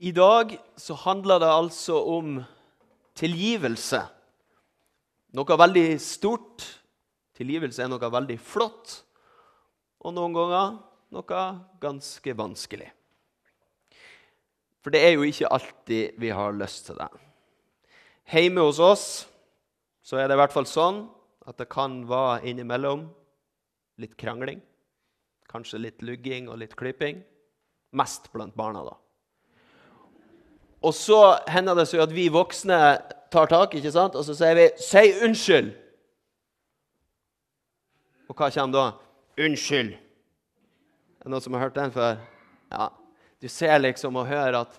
[0.00, 2.38] I dag så handler det altså om
[3.20, 3.98] tilgivelse.
[5.36, 6.64] Noe veldig stort.
[7.36, 8.94] Tilgivelse er noe veldig flott.
[10.00, 10.78] Og noen ganger
[11.12, 11.42] noe
[11.82, 12.88] ganske vanskelig.
[14.80, 17.10] For det er jo ikke alltid vi har lyst til det.
[18.32, 19.06] Hjemme hos oss
[20.00, 21.02] så er det i hvert fall sånn
[21.44, 23.04] at det kan være innimellom
[24.00, 24.64] litt krangling.
[25.52, 27.20] Kanskje litt lugging og litt klipping.
[27.92, 28.96] Mest blant barna, da.
[30.80, 32.78] Og så hender det seg at vi voksne
[33.30, 34.16] tar tak, ikke sant?
[34.16, 35.74] og så sier vi 'si unnskyld'.
[38.30, 38.84] Og hva kommer da?
[39.42, 39.92] Unnskyld.
[41.20, 42.20] Er det noen som har hørt den før?
[42.70, 42.88] Ja.
[43.42, 44.76] Du ser liksom og hører at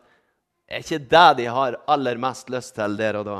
[0.70, 3.38] det er ikke det de har aller mest lyst til der og da.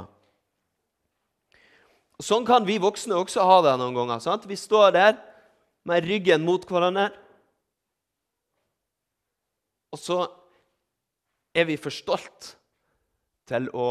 [2.20, 4.20] Og sånn kan vi voksne også ha det noen ganger.
[4.20, 4.44] sant?
[4.46, 5.16] Vi står der
[5.88, 7.08] med ryggen mot hverandre.
[9.96, 10.28] Og så
[11.54, 12.56] er vi for stolt
[13.50, 13.90] til å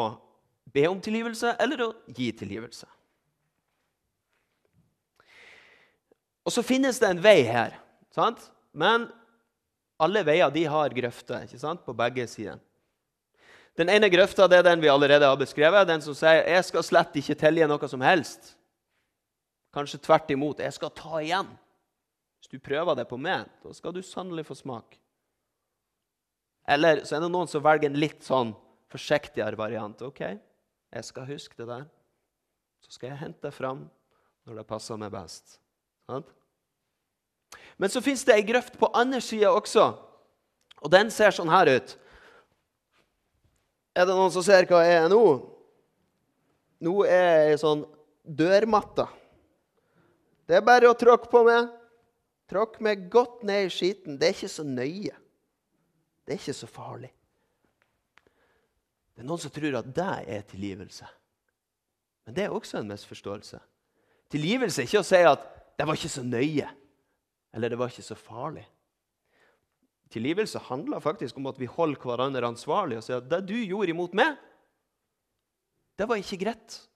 [0.71, 2.89] be om tilgivelse eller å gi tilgivelse.
[6.47, 7.77] Og så finnes det en vei her.
[8.15, 8.43] Sant?
[8.73, 9.09] Men
[10.01, 11.85] alle veier de har grøfter ikke sant?
[11.85, 12.59] på begge sider.
[13.79, 15.87] Den ene grøfta det er den vi allerede har beskrevet.
[15.87, 18.55] Den som sier 'jeg skal slett ikke tilgi noe som helst'.
[19.73, 20.59] Kanskje tvert imot.
[20.59, 21.57] 'Jeg skal ta igjen'.
[22.41, 24.99] Hvis du prøver det på meg, da skal du sannelig få smak.
[26.71, 28.53] Eller så er det noen som velger en litt sånn
[28.91, 30.03] forsiktigere variant.
[30.07, 31.87] OK, jeg skal huske det der.
[32.85, 33.85] Så skal jeg hente det fram
[34.47, 35.59] når det passer meg best.
[37.81, 39.93] Men så fins det ei grøft på andre sida også,
[40.81, 41.95] og den ser sånn her ut.
[43.95, 45.23] Er det noen som ser hva jeg er nå?
[46.81, 47.83] Nå er jeg ei sånn
[48.25, 49.07] dørmatte.
[50.49, 51.69] Det er bare å tråkke på meg.
[52.51, 54.17] Tråkk meg godt ned i skiten.
[54.19, 55.15] Det er ikke så nøye.
[56.25, 57.11] Det er ikke så farlig.
[59.15, 61.09] Det er noen som tror at det er tilgivelse.
[62.25, 63.59] Men det er også en misforståelse.
[64.31, 65.47] Tilgivelse er ikke å si at
[65.77, 66.71] 'det var ikke så nøye',
[67.53, 68.69] eller 'det var ikke så farlig'.
[70.11, 73.91] Tilgivelse handler faktisk om at vi holder hverandre ansvarlig og sier at 'det du gjorde
[73.91, 74.37] imot meg,
[75.99, 76.89] det var ikke greit'.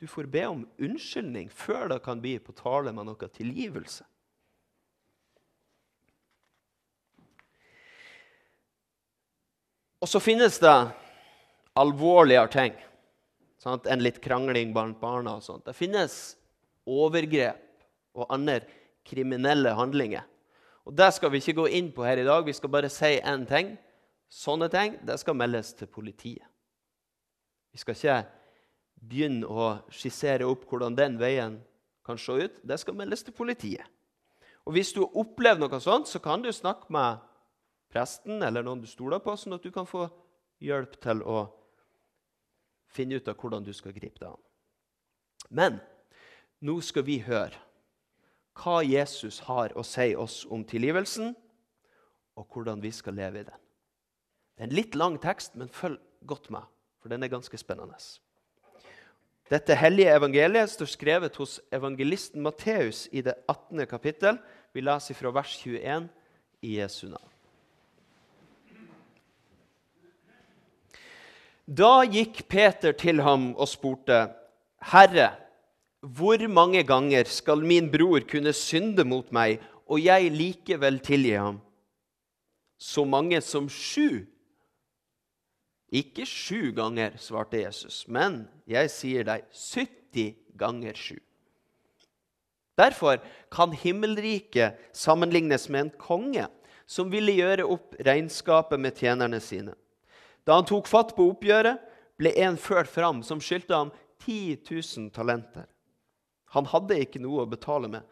[0.00, 4.04] Du får be om unnskyldning før det kan bli på tale med noe tilgivelse.
[10.02, 10.74] Og så finnes det
[11.78, 12.74] alvorligere ting.
[13.62, 13.86] Sant?
[13.86, 15.36] enn litt krangling blant barna.
[15.36, 15.64] og sånt.
[15.64, 16.36] Det finnes
[16.86, 17.62] overgrep
[18.18, 18.60] og andre
[19.06, 20.26] kriminelle handlinger.
[20.84, 22.44] Og Det skal vi ikke gå inn på her i dag.
[22.44, 23.78] Vi skal bare si én ting.
[24.28, 26.46] Sånne ting det skal meldes til politiet.
[27.72, 28.26] Vi skal ikke
[28.98, 31.60] begynne å skissere opp hvordan den veien
[32.04, 32.58] kan se ut.
[32.64, 33.86] Det skal meldes til politiet.
[34.66, 37.18] Og Hvis du har opplevd noe sånt, så kan du snakke med
[37.92, 40.06] presten eller noen du stoler på, sånn at du kan få
[40.62, 41.44] hjelp til å
[42.92, 44.40] finne ut av hvordan du skal gripe det an.
[45.52, 45.78] Men
[46.64, 47.58] nå skal vi høre
[48.62, 51.32] hva Jesus har å si oss om tilgivelsen,
[52.36, 53.62] og hvordan vi skal leve i den.
[54.56, 56.64] Det er en litt lang tekst, men følg godt med,
[57.00, 57.96] for den er ganske spennende.
[59.52, 63.84] Dette hellige evangeliet står skrevet hos evangelisten Matteus i det 18.
[63.90, 64.38] kapittel.
[64.72, 66.08] Vi leser fra vers 21
[66.64, 67.31] i Jesu navn.
[71.72, 74.28] Da gikk Peter til ham og spurte,
[74.82, 75.30] 'Herre,
[76.02, 81.60] hvor mange ganger skal min bror kunne synde mot meg, og jeg likevel tilgi ham?'
[82.78, 84.26] Så mange som sju.
[85.92, 91.18] Ikke sju ganger, svarte Jesus, men jeg sier deg 70 ganger sju.
[92.76, 93.20] Derfor
[93.52, 96.46] kan himmelriket sammenlignes med en konge
[96.86, 99.76] som ville gjøre opp regnskapet med tjenerne sine.
[100.46, 101.80] Da han tok fatt på oppgjøret,
[102.18, 103.92] ble en ført fram som skyldte ham
[104.24, 105.66] 10 000 talenter.
[106.54, 108.02] Han hadde ikke noe å betale med,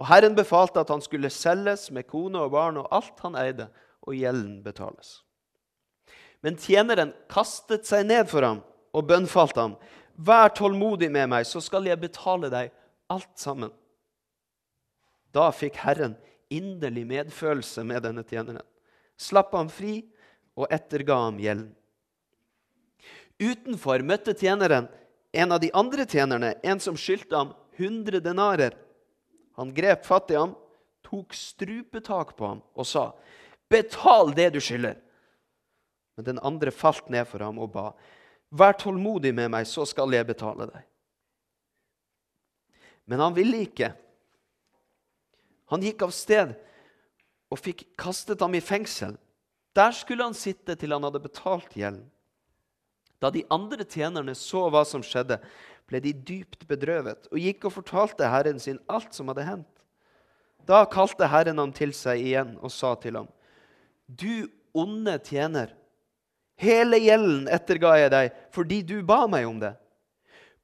[0.00, 3.68] og Herren befalte at han skulle selges med kone og barn og alt han eide,
[4.06, 5.18] og gjelden betales.
[6.40, 8.62] Men tjeneren kastet seg ned for ham
[8.96, 9.74] og bønnfalte ham.
[10.16, 12.72] Vær tålmodig med meg, så skal jeg betale deg
[13.12, 13.72] alt sammen.
[15.36, 16.16] Da fikk Herren
[16.50, 18.64] inderlig medfølelse med denne tjeneren,
[19.20, 20.00] slapp ham fri
[20.58, 21.74] og etterga ham gjelden.
[23.40, 24.88] Utenfor møtte tjeneren
[25.32, 28.74] en av de andre tjenerne, en som skyldte ham 100 denarer.
[29.56, 30.56] Han grep fatt i ham,
[31.06, 33.12] tok strupetak på ham og sa,
[33.70, 34.98] 'Betal det du skylder.'
[36.16, 37.92] Men den andre falt ned for ham og ba,
[38.52, 40.86] 'Vær tålmodig med meg, så skal jeg betale deg.'
[43.06, 43.94] Men han ville ikke.
[45.70, 46.54] Han gikk av sted
[47.50, 49.16] og fikk kastet ham i fengsel
[49.74, 52.10] Der skulle han sitte til han hadde betalt gjelden.
[53.20, 55.40] Da de andre tjenerne så hva som skjedde,
[55.90, 59.68] ble de dypt bedrøvet og gikk og fortalte herren sin alt som hadde hendt.
[60.68, 63.28] Da kalte Herren ham til seg igjen og sa til ham,
[64.06, 64.46] Du
[64.76, 65.72] onde tjener,
[66.60, 69.72] hele gjelden etterga jeg deg fordi du ba meg om det.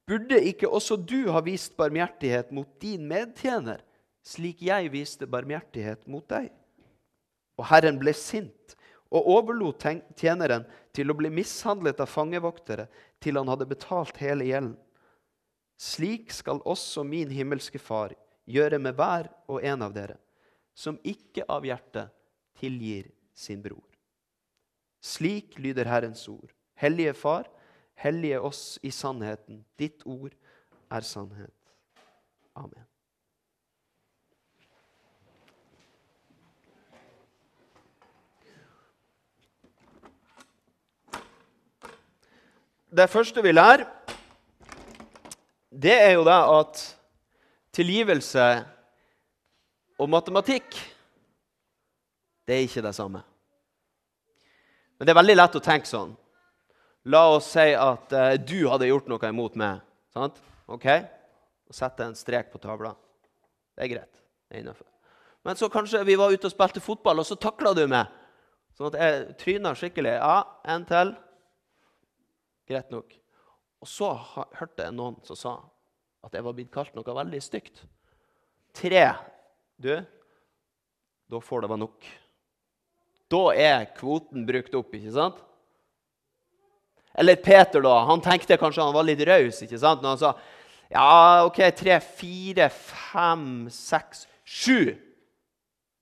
[0.07, 3.81] Burde ikke også du ha vist barmhjertighet mot din medtjener,
[4.23, 6.47] slik jeg viste barmhjertighet mot deg?
[7.59, 8.76] Og Herren ble sint
[9.13, 9.85] og overlot
[10.17, 10.65] tjeneren
[10.95, 12.87] til å bli mishandlet av fangevoktere
[13.23, 14.75] til han hadde betalt hele gjelden.
[15.77, 18.15] Slik skal også min himmelske Far
[18.49, 20.17] gjøre med hver og en av dere,
[20.73, 22.13] som ikke av hjertet
[22.57, 23.85] tilgir sin bror.
[25.03, 26.49] Slik lyder Herrens ord.
[26.77, 27.45] Hellige Far,
[27.93, 29.63] hellige oss i sannheten.
[29.77, 30.33] Ditt ord
[30.89, 31.53] er sannhet.
[32.57, 32.85] Amen.
[42.97, 43.83] Det første vi lærer,
[45.69, 46.79] det er jo det at
[47.77, 48.45] tilgivelse
[50.01, 50.73] og matematikk,
[52.47, 53.21] det er ikke det samme.
[54.97, 56.15] Men det er veldig lett å tenke sånn.
[57.13, 59.85] La oss si at eh, du hadde gjort noe imot meg.
[60.15, 60.41] sant?
[60.65, 60.89] Ok?
[61.69, 62.95] Og sette en strek på tavla.
[63.77, 64.23] Det er greit.
[64.49, 64.81] Det er.
[65.45, 68.09] Men så kanskje vi var ute og spilte fotball, og så takla du meg.
[68.73, 70.17] Sånn at jeg tryna skikkelig.
[70.17, 71.13] Ja, en til.
[72.67, 73.13] Greit nok.
[73.81, 74.11] Og så
[74.57, 75.55] hørte jeg noen som sa
[76.25, 77.83] at jeg var blitt kalt noe veldig stygt.
[78.75, 79.03] Tre.
[79.77, 79.91] Du,
[81.29, 82.07] da får det være nok.
[83.31, 85.39] Da er kvoten brukt opp, ikke sant?
[87.17, 87.95] Eller Peter, da.
[88.09, 90.03] Han tenkte kanskje han var litt raus ikke sant?
[90.03, 90.35] når han sa
[90.87, 94.93] ja, OK, tre, fire, fem, seks, sju.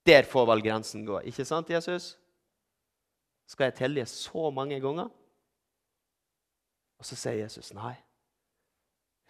[0.06, 1.24] Der får vel grensen gå.
[1.26, 2.12] Ikke sant, Jesus?
[3.50, 5.10] Skal jeg telle så mange ganger?
[7.00, 7.96] Og så sier Jesus nei.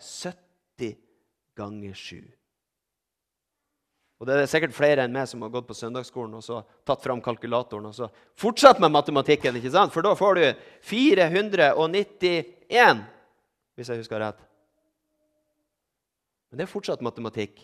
[0.02, 0.98] 70
[1.58, 2.26] ganger 7.
[4.20, 7.04] Og Det er sikkert flere enn meg som har gått på søndagsskolen og så tatt
[7.04, 8.08] fram kalkulatoren og så
[8.40, 9.58] fortsatt med matematikken.
[9.60, 9.92] ikke sant?
[9.92, 10.46] For da får du
[10.88, 13.04] 491,
[13.76, 14.40] hvis jeg husker rett.
[16.50, 17.60] Men det er fortsatt matematikk.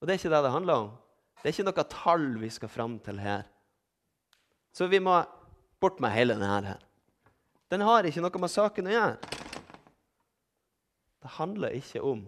[0.00, 0.90] Og det er ikke det det handler om.
[1.42, 3.44] Det er ikke noe tall vi skal fram til her.
[4.72, 5.18] Så vi må
[5.80, 6.80] bort med hele denne her.
[7.74, 9.32] Den har ikke noe med saken å gjøre.
[11.24, 12.22] Det handler ikke om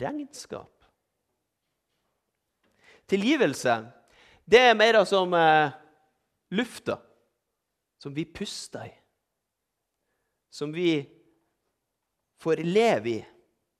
[0.00, 0.72] regnskap.
[3.10, 3.76] Tilgivelse
[4.50, 5.70] det er mer som eh,
[6.56, 6.96] lufta
[8.00, 8.94] som vi puster i.
[10.50, 11.04] Som vi
[12.40, 13.26] får leve i,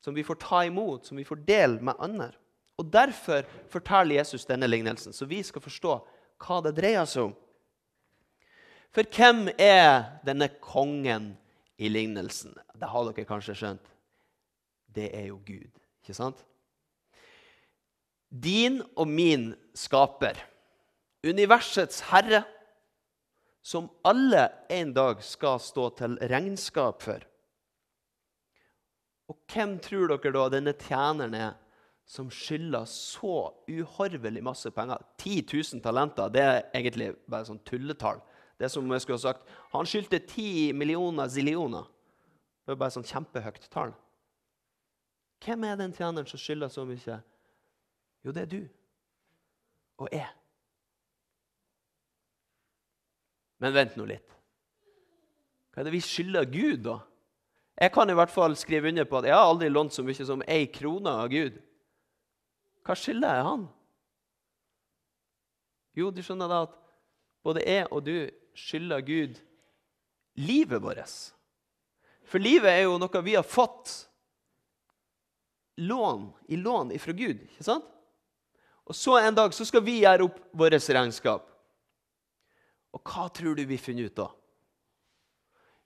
[0.05, 2.31] som vi får ta imot, som vi får dele med andre.
[2.79, 5.97] Og Derfor forteller Jesus denne lignelsen, så vi skal forstå
[6.41, 7.35] hva det dreier seg om.
[8.90, 11.32] For hvem er denne kongen
[11.78, 12.56] i lignelsen?
[12.75, 13.90] Det har dere kanskje skjønt
[14.94, 15.70] det er jo Gud.
[16.02, 16.44] Ikke sant?
[18.31, 20.38] Din og min skaper,
[21.26, 22.44] universets herre,
[23.62, 27.26] som alle en dag skal stå til regnskap for.
[29.31, 31.58] Og hvem tror dere da denne tjeneren er
[32.08, 35.02] som skylder så uhorvelig masse penger?
[35.19, 38.22] 10 000 talenter det er egentlig bare sånn tulletall.
[38.61, 41.87] Det er som jeg skulle ha sagt, Han skyldte ti millioner zillioner.
[42.61, 43.95] Det var bare sånn kjempehøyt tall.
[45.40, 47.17] Hvem er den tjeneren som skylder så mye?
[48.21, 48.61] Jo, det er du
[50.00, 50.29] og jeg.
[53.61, 54.37] Men vent nå litt.
[55.71, 56.99] Hva er det vi skylder Gud, da?
[57.81, 60.26] Jeg kan i hvert fall skrive under på at jeg har aldri lånt så mye
[60.29, 61.57] som ei krone av Gud.
[62.85, 63.67] Hva skylder jeg han?
[65.97, 66.76] Jo, du skjønner da at
[67.45, 68.14] både jeg og du
[68.54, 69.40] skylder Gud
[70.40, 71.16] livet vårt.
[72.25, 73.92] For livet er jo noe vi har fått
[75.80, 77.42] lån i lån ifra Gud.
[77.42, 77.87] ikke sant?
[78.90, 81.47] Og så en dag så skal vi gjøre opp vårt regnskap.
[82.90, 84.28] Og hva tror du vi finner ut da?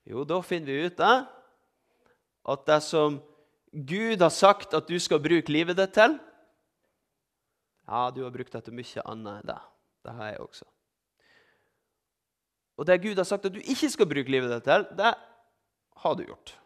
[0.08, 1.24] Jo, da finner vi ut eh,
[2.44, 3.18] at det som
[3.72, 6.18] Gud har sagt at du skal bruke livet ditt til
[7.88, 9.60] Ja, du har brukt det til mye annet enn det.
[10.04, 10.73] Det har jeg også.
[12.76, 15.12] Og det Gud har sagt at du ikke skal bruke livet ditt til, det
[16.02, 16.56] har du gjort.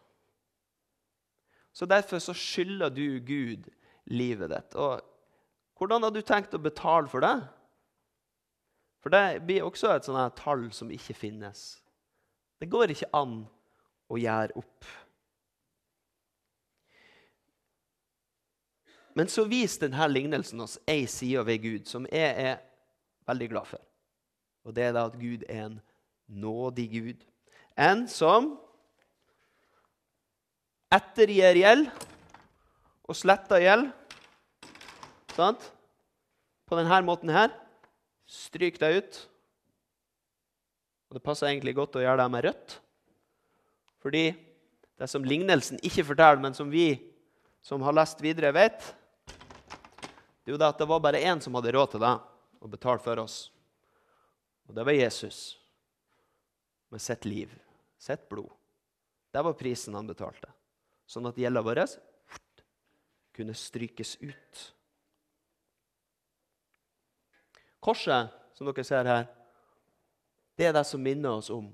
[1.73, 3.69] Så Derfor så skylder du Gud
[4.05, 4.75] livet ditt.
[4.75, 5.01] Og
[5.77, 7.37] hvordan har du tenkt å betale for det?
[8.99, 11.79] For det blir også et sånt tall som ikke finnes.
[12.59, 13.45] Det går ikke an
[14.11, 14.89] å gjøre opp.
[19.15, 22.59] Men så viser denne lignelsen oss ei side ved Gud som jeg er
[23.27, 23.81] veldig glad for.
[24.67, 25.79] Og det er da at Gud er en
[26.29, 27.25] nådig Gud.
[27.75, 28.53] En som
[30.93, 31.89] ettergir gjeld
[33.09, 33.89] og sletter gjeld.
[35.33, 35.63] Sant?
[36.69, 37.51] På denne måten her.
[38.29, 39.19] Stryk deg ut.
[41.09, 42.77] Og det passer egentlig godt å gjøre det med rødt.
[43.99, 44.25] Fordi
[44.99, 46.91] det som lignelsen ikke forteller, men som vi
[47.65, 48.83] som har lest videre, vet,
[50.43, 52.15] det er jo det at det var bare én som hadde råd til det
[52.59, 53.49] og betale for oss.
[54.69, 55.58] Og det var Jesus
[56.89, 57.51] med sitt liv,
[57.97, 58.51] sitt blod.
[59.31, 60.49] Det var prisen han betalte.
[61.09, 61.83] Sånn at gjelda vår
[63.39, 64.63] kunne strykes ut.
[67.79, 69.27] Korset, som dere ser her,
[70.59, 71.69] det er det som minner oss om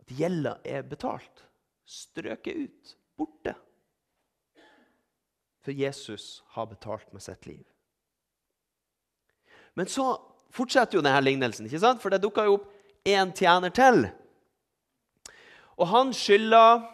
[0.00, 1.44] at gjelda er betalt.
[1.84, 2.94] Strøket ut.
[3.14, 3.52] Borte.
[5.60, 7.64] For Jesus har betalt med sitt liv.
[9.74, 10.14] Men så
[10.54, 12.02] fortsetter jo denne lignelsen, ikke sant?
[12.02, 12.70] for det dukka jo opp
[13.04, 14.06] én tjener til.
[15.76, 16.84] Og han skylder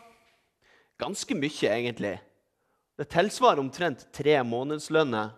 [1.01, 2.17] ganske mye, egentlig.
[2.99, 5.33] Det tilsvarer omtrent tre månedslønner.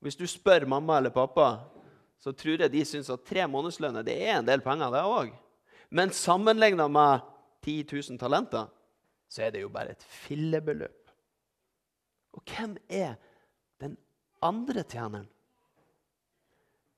[0.00, 1.60] Hvis du spør mamma eller pappa,
[2.20, 5.30] så tror jeg de syns at tre månedslønner det er en del penger, det òg.
[5.90, 7.26] Men sammenligna med
[7.62, 8.66] 10 000 talenter,
[9.28, 11.10] så er det jo bare et fillebeløp.
[12.32, 13.14] Og hvem er
[13.80, 13.96] den
[14.42, 15.28] andre tjeneren?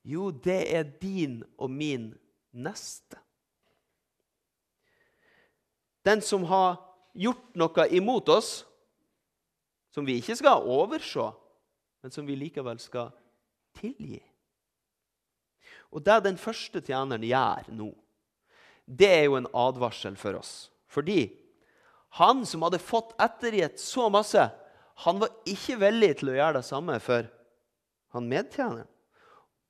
[0.04, 2.12] Jo, det er din og min
[2.52, 3.18] neste.
[6.02, 6.80] Den som har
[7.14, 8.52] gjort noe imot oss,
[9.92, 11.28] som vi ikke skal overse,
[12.02, 13.12] men som vi likevel skal
[13.76, 14.20] tilgi.
[15.92, 17.90] Og det den første tjeneren gjør nå,
[18.88, 20.72] det er jo en advarsel for oss.
[20.90, 21.30] Fordi
[22.18, 24.42] han som hadde fått ettergitt så masse,
[25.04, 27.28] han var ikke villig til å gjøre det samme for
[28.12, 28.88] han medtjeneren.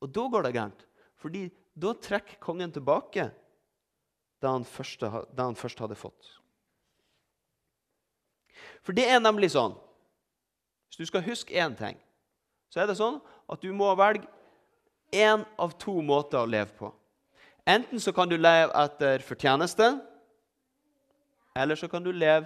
[0.03, 0.81] Og da går det gærent.
[1.19, 3.29] Fordi da trekker kongen tilbake
[4.43, 6.29] det han, første, det han først hadde fått.
[8.83, 9.75] For det er nemlig sånn
[10.91, 11.97] Hvis du skal huske én ting,
[12.69, 13.15] så er det sånn
[13.49, 14.27] at du må velge
[15.13, 16.91] én av to måter å leve på.
[17.65, 19.87] Enten så kan du leve etter fortjeneste,
[21.57, 22.45] eller så kan du leve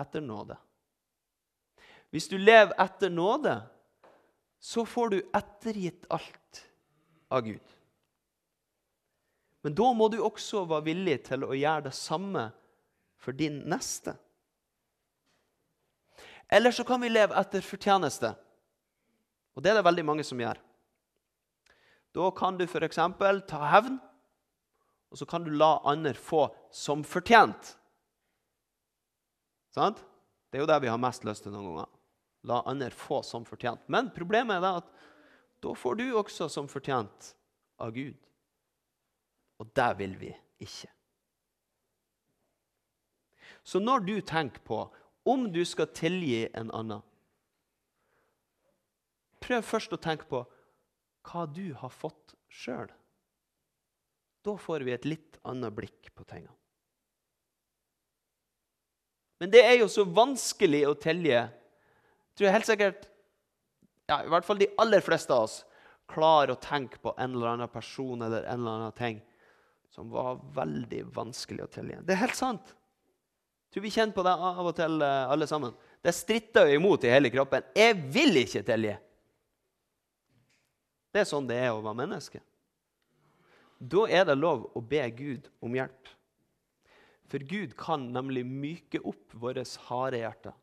[0.00, 0.56] etter nåde.
[2.12, 3.58] Hvis du lever etter nåde,
[4.60, 6.64] så får du ettergitt alt
[7.32, 7.71] av Gud.
[9.62, 12.48] Men da må du også være villig til å gjøre det samme
[13.22, 14.16] for din neste.
[16.52, 18.32] Eller så kan vi leve etter fortjeneste.
[19.54, 20.58] Og det er det veldig mange som gjør.
[22.12, 22.98] Da kan du f.eks.
[23.48, 23.96] ta hevn,
[25.12, 27.76] og så kan du la andre få som fortjent.
[29.72, 30.02] Sant?
[30.50, 31.90] Det er jo det vi har mest lyst til noen ganger
[32.42, 33.80] la andre få som fortjent.
[33.86, 34.90] Men problemet er at
[35.62, 37.34] da får du også som fortjent
[37.82, 38.18] av Gud.
[39.62, 40.90] Og det vil vi ikke.
[43.62, 44.82] Så når du tenker på
[45.28, 47.04] om du skal tilgi en annen
[49.42, 50.44] Prøv først å tenke på
[51.26, 52.90] hva du har fått sjøl.
[54.42, 56.54] Da får vi et litt annet blikk på tingene.
[59.42, 61.34] Men det er jo så vanskelig å tilgi
[62.38, 63.08] tror jeg helt sikkert
[64.06, 65.56] ja, i hvert fall de aller fleste av oss
[66.12, 69.18] klarer å tenke på en eller annen person eller en eller annen ting
[69.92, 71.98] som var veldig vanskelig å tilgi.
[72.00, 72.72] Det er helt sant.
[73.68, 75.74] Jeg tror vi kjenner på det av og til, eh, alle sammen.
[76.02, 77.62] Det stritter jo imot i hele kroppen.
[77.76, 78.96] Jeg vil ikke tilgi.
[81.12, 82.40] Det er sånn det er å være menneske.
[83.78, 86.08] Da er det lov å be Gud om hjelp.
[87.28, 90.54] For Gud kan nemlig myke opp våre harde hjerter.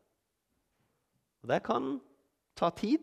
[1.42, 2.00] Og det kan
[2.54, 3.00] ta tid.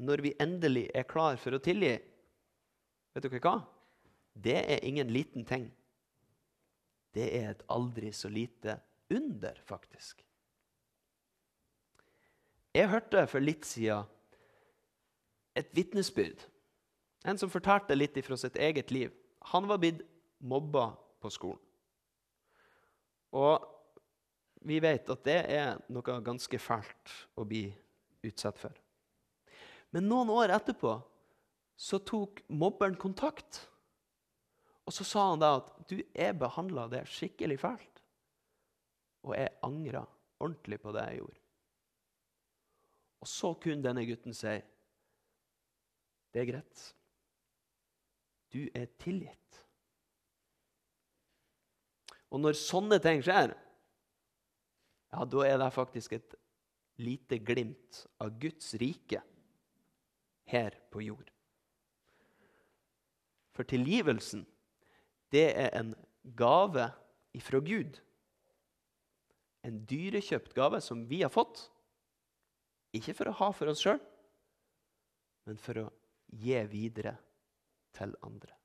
[0.00, 1.98] Når vi endelig er klar for å tilgi,
[3.14, 3.60] vet dere hva?
[4.34, 5.70] Det er ingen liten ting.
[7.14, 8.78] Det er et aldri så lite
[9.10, 10.24] under, faktisk.
[12.74, 14.06] Jeg hørte for litt siden
[15.58, 16.44] et vitnesbyrd.
[17.26, 19.10] En som fortalte litt fra sitt eget liv.
[19.52, 20.04] Han var blitt
[20.38, 21.60] mobba på skolen.
[23.36, 23.66] Og
[24.66, 27.68] vi vet at det er noe ganske fælt å bli
[28.26, 28.74] utsatt for.
[29.90, 30.94] Men noen år etterpå
[31.80, 33.64] så tok mobberen kontakt.
[34.90, 38.00] Og så sa han da at du, jeg behandla det skikkelig fælt.
[39.22, 40.02] Og jeg angra
[40.42, 41.38] ordentlig på det jeg gjorde.
[43.22, 44.56] Og så kunne denne gutten si
[46.34, 46.82] det er greit.
[48.50, 49.62] Du er tilgitt.
[52.34, 53.54] Og når sånne ting skjer,
[55.10, 56.34] ja, da er det faktisk et
[57.02, 59.22] lite glimt av Guds rike
[60.50, 61.30] her på jord.
[63.54, 64.46] For tilgivelsen,
[65.32, 65.94] det er en
[66.36, 66.90] gave
[67.36, 68.00] ifra Gud.
[69.64, 71.68] En dyrekjøpt gave som vi har fått.
[72.96, 74.00] Ikke for å ha for oss sjøl,
[75.46, 75.90] men for å
[76.42, 77.14] gi videre
[77.94, 78.56] til andre.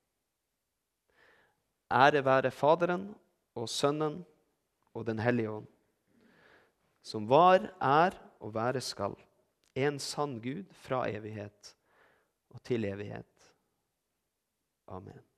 [1.93, 3.11] Ære være Faderen
[3.55, 4.23] og Sønnen
[4.95, 5.69] og Den hellige ånd,
[7.05, 9.13] som var, er og være skal,
[9.77, 11.75] en sann Gud fra evighet
[12.49, 13.53] og til evighet.
[14.87, 15.34] Amen.